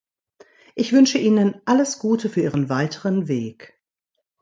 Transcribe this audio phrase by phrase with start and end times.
[0.73, 3.79] Ich wünsche Ihnen alles Gute für Ihren weiteren Weg.